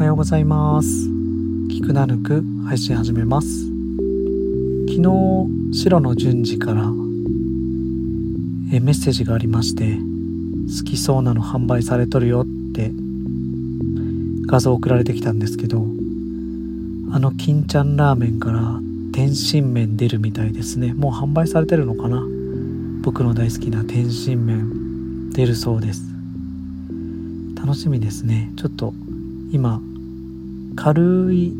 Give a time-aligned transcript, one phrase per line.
[0.00, 1.10] おはようございます。
[1.68, 3.66] 聞くなぬく配信始めます。
[4.88, 6.84] 昨日白の順次から
[8.72, 9.98] えメッセージがありまして
[10.78, 12.92] 好きそうなの販売されとるよって
[14.46, 15.82] 画像送られてきたんですけど
[17.12, 18.80] あの金ちゃんラーメンから
[19.12, 20.94] 天津麺出るみたいですね。
[20.94, 22.22] もう販売されてるのかな？
[23.02, 26.04] 僕の大好きな天津麺出るそうです。
[27.54, 28.50] 楽しみですね。
[28.56, 28.94] ちょっと
[29.52, 29.82] 今
[30.82, 31.52] 軽い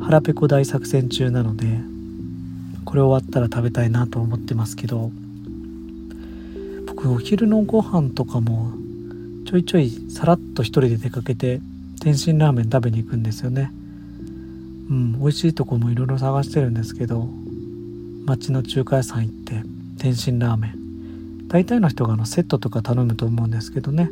[0.00, 1.66] 腹ペコ大作戦中なので
[2.84, 5.10] これ終わったら食べたいなと思ってますけど
[6.86, 8.70] 僕お昼のご飯とかも
[9.46, 11.60] ちょいちょいさらっと一人で出かけて
[12.00, 13.72] 天津ラーメン食べに行くんですよね。
[14.90, 17.28] うん美味しいとこもいろいろ探してるんですけど
[18.26, 19.64] 町の中華屋さん行って
[19.98, 21.48] 天津ラーメン。
[21.48, 24.08] 大体の人があのセットとか頼むと思うんですけどね。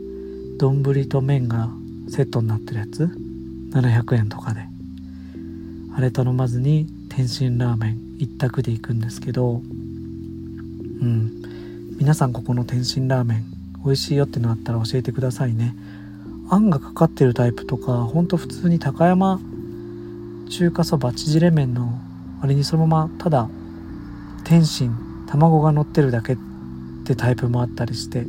[0.59, 1.69] 丼と麺が
[2.09, 3.34] セットになってるやつ。
[3.75, 4.63] 700円とかで。
[5.97, 9.61] あれ頼まずに天津ラーメン一択で行くんですけど
[11.03, 11.43] うん。
[11.99, 13.45] 皆さんここの天津ラーメン
[13.85, 15.77] 美味しいよってのあったら教えてくださいね。
[16.51, 19.41] あんがかかってるタイプとかほんと普通に高山
[20.51, 21.99] 中華そば縮れ麺の
[22.43, 23.49] あれにそのままただ
[24.45, 24.95] 天津
[25.27, 26.37] 卵が乗ってるだけっ
[27.05, 28.27] てタイプもあったりして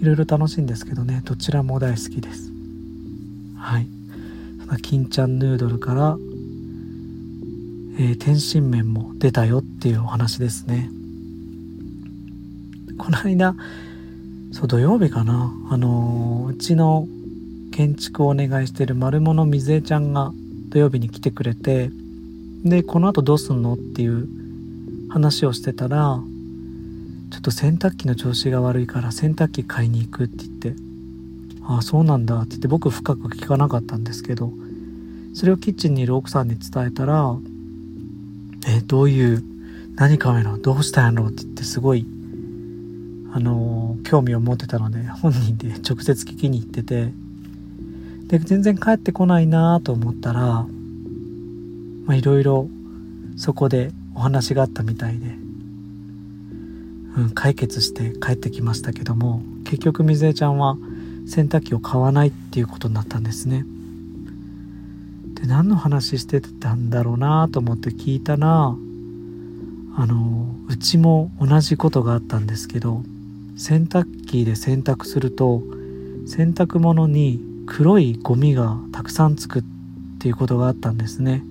[0.00, 1.22] いろいろ楽しいんですけどね。
[1.24, 2.52] どちらも大好きです。
[3.56, 3.97] はい。
[4.68, 6.16] あ金ちゃんヌードルから、
[7.98, 10.90] えー、天津麺も出たよっていうお話ですね。
[12.98, 13.54] この間
[14.52, 15.52] そう土曜日かな。
[15.70, 17.06] あのー、うちの
[17.70, 20.32] 建築をお願いしてる丸物水江ちゃんが
[20.68, 21.90] 土曜日に来てくれて
[22.64, 24.26] でこの後どうすんのっていう
[25.08, 26.20] 話をしてたら
[27.30, 30.82] ちょっと洗濯機の調子が悪いから洗濯機買いに行くって言って
[31.62, 34.50] ああそうなんだって言って僕深く聞かなかったんですけど
[35.34, 37.36] それをキッチンにいる奥さんに伝えたら
[38.66, 39.42] えどういう
[39.94, 42.06] 何買うのどうしたんやろって言ってすごい
[43.32, 47.12] あのー、興味を持ってたので本人で 直接聞きに行ってて
[48.28, 50.66] で全然帰ってこないなと思ったら
[52.06, 52.68] まいろいろ
[53.36, 55.48] そこでお話があったみたいで
[57.18, 60.76] うん、解決して帰ってきましたけども結局水江ちゃんは
[61.26, 63.66] 洗濯機を買わないっていうことになったんですね。
[65.40, 68.74] で何の話してたんだろうなと思って聞いたら
[69.96, 73.02] あのうちも同じことがあったんですけど
[73.56, 75.62] 洗濯機で洗濯すると
[76.26, 79.62] 洗濯物に黒いゴミがたくさんつくっ
[80.20, 81.42] ていうことがあったんですね。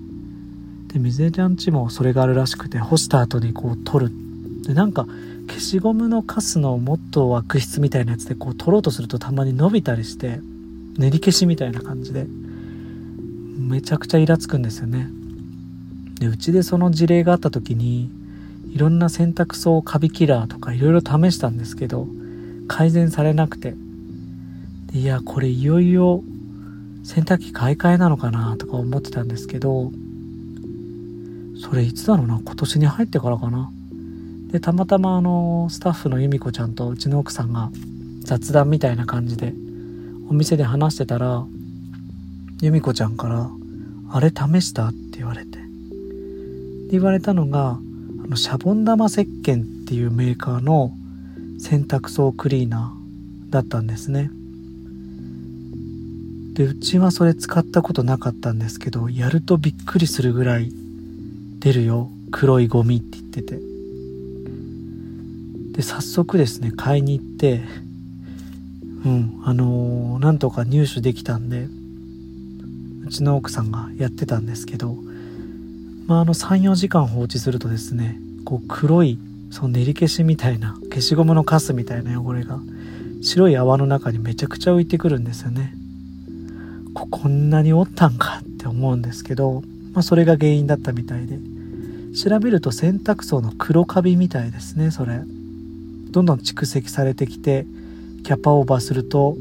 [0.88, 4.12] で水江ちゃんちもそれがあるらしくて干した後にこう取る。
[4.64, 5.06] でなんか
[5.47, 10.40] 消しゴムのカスのもっと悪質みたいなやつでこう取ろうとするとたまに伸びたりして
[10.97, 12.28] 練り消しみたいな感じで。
[13.57, 15.09] めちゃくちゃイラつくんですよね。
[16.19, 18.09] でうちでその事例があった時に
[18.72, 22.07] いろんな洗濯槽カビキラーとかいろいろ試したんですけど
[22.67, 23.75] 改善されなくて。
[24.94, 26.23] いやこれいよいよ
[27.03, 29.91] 洗濯機買い替えなのかなとか思ってたんですけど
[31.62, 33.69] それいつだろうな今年に入ってからかな。
[34.51, 37.69] でたまたまあのスタッフの由美子ちゃんとうちの奥さんが
[38.22, 39.53] 雑談みたいな感じで
[40.29, 41.46] お店で話してたら
[42.62, 43.50] 由美子ちゃんから
[44.09, 45.68] 「あれ試した?」って言われて。
[46.90, 47.79] 言われたのが
[48.23, 50.94] あのシャボン玉石鹸っていうメーカーの
[51.59, 54.31] 洗濯槽クリーナーだったんですね。
[56.53, 60.72] でうちはそれ使ったことなかったんですけどやるとびっくりするぐらい
[61.59, 62.09] 出るよ。
[62.31, 63.59] 黒いゴミって言ってて。
[65.73, 67.62] で早速ですね買いに行って
[69.06, 71.67] うんあのー、なんとか入手できたんで
[73.07, 74.95] うちの奥さんがやってたんですけど
[76.06, 79.18] まああの34時間放置するとですねこう黒い
[79.50, 82.59] その練り消しみたいな消しゴムのカスみたいな汚れが
[83.22, 85.73] 白い泡の中にめちゃくちゃ浮いてくるんですよね。
[86.93, 91.40] ここんなにおったんかって思うんですけど、まあ、それが原因だったみたいで。
[92.16, 95.22] 調べると洗濯槽の黒カビみたいですねそれ。
[96.09, 97.66] どんどん蓄積されてきて
[98.23, 99.37] キャパオーバーすると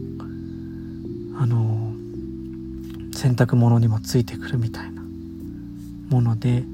[1.39, 1.86] あの
[3.17, 5.03] 洗濯物にもついてくるみたいな
[6.11, 6.65] もので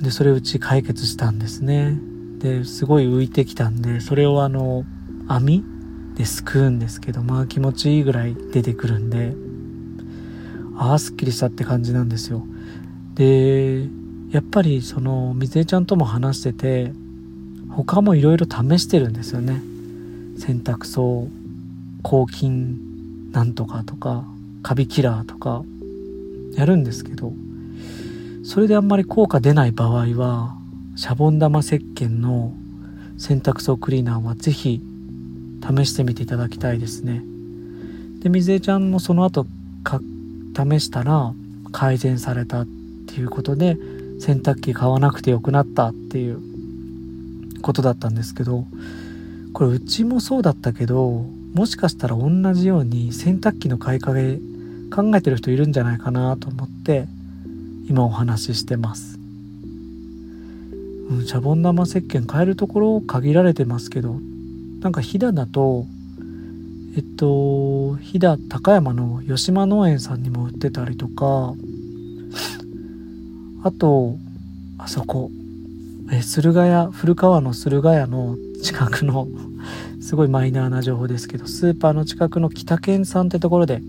[0.00, 1.98] でそれうち解決したんですね。
[2.38, 4.84] ですごい浮いてきたんでそれをあの
[5.28, 5.62] 網
[6.16, 9.34] ですくうんですけどまあ気持ちいいぐらい出てくるんで
[10.78, 12.46] ああすっきりしたって感じなんですよ。
[13.14, 13.86] で
[14.30, 16.92] やっぱりその水江ちゃんとも話してて
[17.68, 19.60] 他もいろいろ試してるんですよね。
[20.38, 21.28] 洗濯槽
[22.02, 24.24] 抗菌なんとかとか
[24.62, 25.62] カビキラーとか
[26.54, 27.32] やるんですけど
[28.44, 30.56] それであんまり効果出ない場合は
[30.96, 32.52] シャボン玉石鹸の
[33.16, 34.82] 洗濯槽クリーナーは是非
[35.62, 37.22] 試してみていただきたいですね。
[38.20, 39.46] で水江ちゃんもその後
[39.82, 40.00] か
[40.54, 41.32] 試したら
[41.72, 42.66] 改善されたっ
[43.06, 43.76] ていうことで
[44.20, 46.40] 洗濯機買わなくてよくなったっていう
[47.62, 48.66] ことだったんですけど
[49.52, 51.24] これうちもそうだったけど
[51.54, 54.49] もしかしたら同じように洗濯機の買い替え
[54.90, 57.06] 考えてる人いるんじゃないかなと思って
[57.88, 59.18] 今お話ししてます、
[61.10, 64.20] うん、シャボン玉石鹸買えるところ限られてますけど
[64.80, 65.86] なんか飛騨だと
[66.96, 71.54] えっと飛騨高山の吉間農園さんにも売ってたりとか
[73.62, 74.16] あと
[74.78, 75.30] あそこ
[76.12, 79.28] え駿河屋古川の駿河屋の近くの
[80.00, 83.82] すごいマイナーな情報ですけどスーパーの近くの北県さんってところで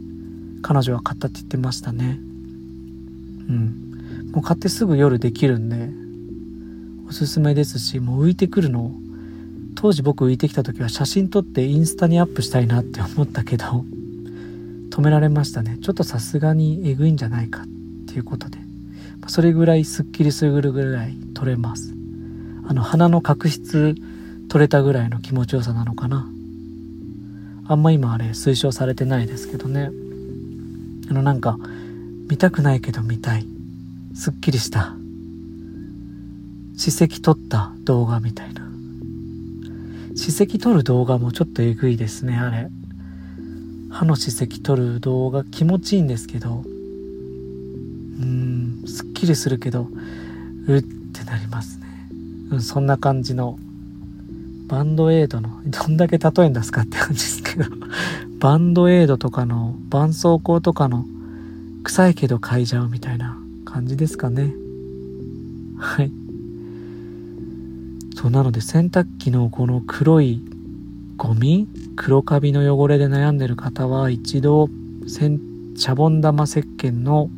[0.62, 2.20] 彼女は買ったって言ってましたね。
[3.50, 4.32] うん。
[4.34, 5.90] もう買ってすぐ夜できるんで
[7.10, 8.94] おすすめですしもう浮いてくるの
[9.76, 13.84] 当時僕浮いてきた時は写真撮ってインスタにアップしたいなって思ったけど
[14.90, 15.78] 止められましたね。
[15.82, 17.66] ちょっとさすがにえぐいんじゃないかっ
[18.08, 18.58] ていうことで。
[19.28, 21.94] それぐらいすっきりするぐらい撮れます。
[22.68, 23.96] あの鼻の角質
[24.50, 26.28] 取れたぐらいの気持ちよさなのかな。
[27.68, 29.92] あんま今あれ推奨されてないですけどね。
[31.12, 31.58] あのなんか
[32.30, 33.46] 見たくないけど見たい。
[34.14, 34.96] すっきりした。
[36.78, 38.62] 歯石取った動画みたいな。
[40.16, 42.70] 歯石取る動画もちょっとえぐいですねあれ。
[43.90, 46.64] 歯の歯石取る動画気持ちいいんですけど。
[48.22, 49.90] うんすっきりするけど
[50.68, 51.88] うってなりますね。
[52.52, 53.60] うんそんな感じの。
[54.70, 57.81] バンドエイドのどんだけ例えんですかって感じですけど。
[58.42, 61.06] バンドエイドとかの絆創膏とかの
[61.84, 64.52] 臭いけど嗅いじゃうみたいな感じですかね。
[65.78, 66.12] はい。
[68.16, 70.42] そうなので洗濯機のこの黒い
[71.18, 74.70] ゴミ黒カビの汚れで悩んでる方は一度
[75.06, 77.30] シャボン玉石鹸の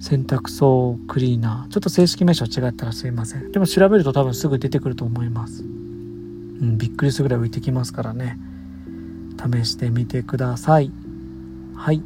[0.00, 1.72] 洗濯槽クリーナー。
[1.72, 3.52] ちょっと正式名称違ったらすいません。
[3.52, 5.62] でも調べると多分すぐ出てくると思います。
[5.62, 8.40] うん、びっくりするぐらい浮いてきますからね。
[9.36, 10.90] 試してみてください。
[11.74, 12.02] はい、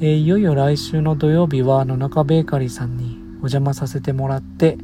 [0.00, 4.78] えー、いよいよ来週の土曜日は野中ベーカリーさんにお邪魔させてもらって、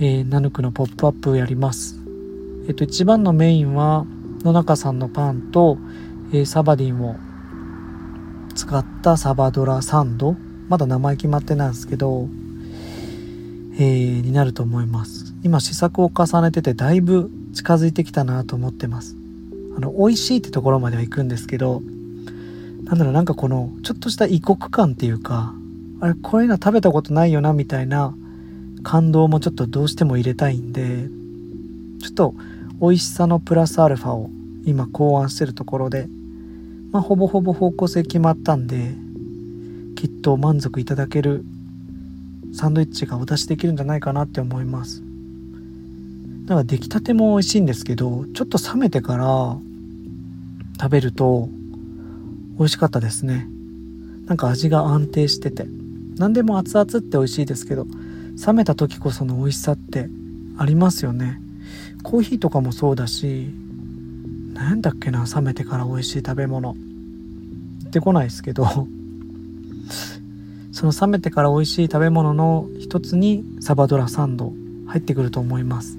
[0.00, 1.96] えー、ナヌクのポップアップをやります。
[2.66, 4.06] えっ、ー、と一番のメインは
[4.42, 5.78] 野中さんのパンと、
[6.32, 7.16] えー、サバディンを
[8.54, 10.36] 使ったサバドラサンド。
[10.68, 12.28] まだ名前決まってないんですけど、
[13.74, 15.34] えー、になると思います。
[15.42, 19.16] 今試作を重ねててだいぶ近づいてきたなと思ってます。
[19.76, 21.82] あの美味しいってところまでは行くんですけど
[22.84, 25.52] なんだろうなんかこのちょっとした異国感っていうか
[26.00, 28.14] あれこういうの食べたことないよなみたいな
[28.82, 31.08] 感動もちょっとどうしても入れたいんで
[32.00, 32.34] ちょっと
[32.80, 34.30] 美味しさのプラスアルファを
[34.64, 36.08] 今考案してるところで
[36.92, 38.94] まあほぼほぼ方向性決まったんで
[39.96, 41.44] きっと満足いただける
[42.54, 45.02] サンドイッチがお出しできるんじゃないかなって思います。
[46.46, 49.58] だから出来たても美味しいんですけどちょっと冷めてから
[50.80, 51.48] 食べると
[52.58, 53.48] 美味しかったですね。
[54.26, 55.66] なんか味が安定してて。
[56.18, 57.86] 何でも熱々って美味しいですけど
[58.46, 60.08] 冷めた時こその美味しさって
[60.56, 61.40] ありますよね。
[62.02, 63.50] コーヒーとかもそうだし
[64.54, 66.74] 何だっけな冷めてから美味しい食べ物。
[66.74, 68.66] 言ってこないですけど。
[70.72, 74.52] その冷めてから美味しい食べ物の一つにサバドラサンド。
[74.86, 75.98] 入ってくると思います。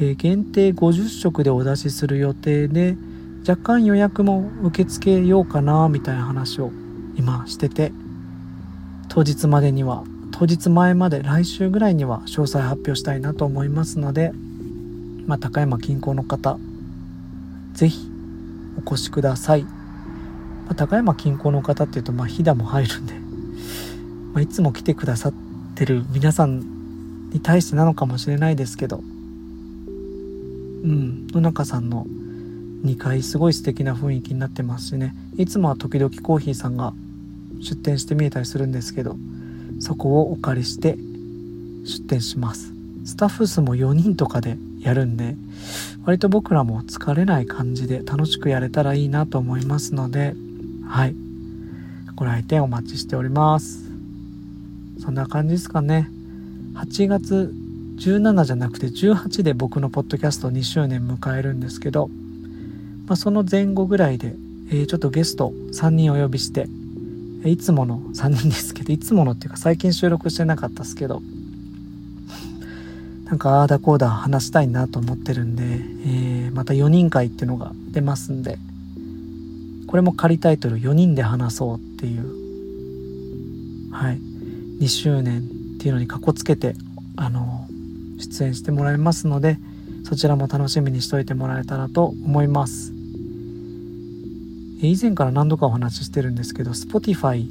[0.00, 2.96] えー、限定50食でお出しする予定で
[3.46, 6.70] 若干予約も受け付けようかなみたいな話を
[7.16, 7.92] 今してて
[9.08, 14.32] 当日までには当日前まで来週ぐらいには詳細発表したいなと思いますので、
[15.26, 16.58] まあ、高山近郊の方
[17.74, 18.08] 是非
[18.84, 19.70] お越しください、ま
[20.70, 23.14] あ、高山近郊の方っていうとまあ飛騨も入るんで、
[24.32, 25.34] まあ、いつも来てくださっ
[25.74, 28.98] てる皆さんに対してなのかもしれないですけど
[30.84, 32.06] うん野中さんの
[32.84, 35.14] 2階すごい素敵な雰囲気になってますしね。
[35.36, 36.92] いつもは時々コーヒーさんが
[37.60, 39.16] 出店して見えたりするんですけど
[39.80, 40.96] そこをお借りして
[41.84, 42.72] 出店します。
[43.04, 45.36] スタッフ数も4人とかでやるんで
[46.04, 50.34] 割と僕らも疲れない感じで楽しくやれたらいいなと思いますので
[50.86, 51.14] はい。
[52.16, 53.90] ご来店お待ちしております。
[55.00, 56.08] そんな感じですかね。
[56.74, 57.52] 8月
[57.96, 62.10] 17じゃなくて18で僕のポッドキャスト2周年迎えるんですけど、
[63.06, 64.34] まあ、その前後ぐらいで
[64.70, 66.66] えー、ちょっとゲスト3人お呼びして
[67.44, 71.20] いつもの3人ですけどいつものっていうか最近収録してなかったですけど
[73.26, 78.58] なんかああだこうだ話したいなと思ってるんで、えー、また4人会っていうのが出ますんで
[79.86, 84.18] これも仮タイトル4人で話そうっていうはい
[84.80, 85.42] 2周年っ
[85.78, 86.74] ていうのにかこつけて
[87.16, 87.66] あの
[88.18, 89.58] 出演してもらいますので
[90.04, 92.93] そちらも楽しみにしておいてもらえたらと思います。
[94.88, 97.46] 以前から何度かお話ししてるんですけど Spotify、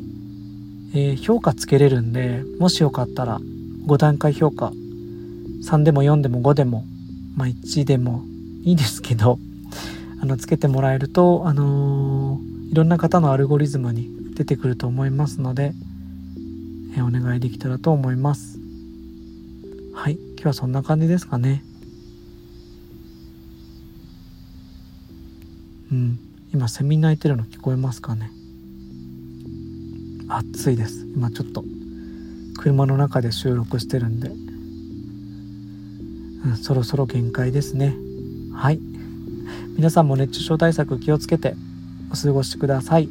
[0.94, 4.72] えー、評価つけれるんでもしよかったら5段階評価
[5.64, 6.86] 3でも4でも5でも、
[7.36, 8.24] まあ、1でも
[8.64, 9.40] いいですけど
[10.22, 15.74] あのつけてもらえると、あのー、いろんな方のアルゴリズムに出てくると思いますので、
[16.96, 18.60] えー、お願いできたらと思います。
[19.94, 21.64] はい今日はそんな感じですかね。
[25.92, 26.20] うん。
[26.54, 28.30] 今セミ鳴いてるの聞こえますかね？
[30.30, 31.08] 暑いです。
[31.16, 31.64] 今ちょっと
[32.58, 34.30] 車の中で収録してるんで。
[36.46, 37.96] うん、そろそろ限界ですね。
[38.54, 38.80] はい。
[39.76, 41.56] 皆さんも熱中症対策気をつけて
[42.12, 43.10] お過ごしください。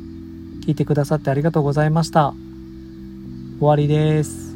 [0.61, 2.35] 聞いてくださってありがとうございました。
[3.59, 4.52] 終わりです。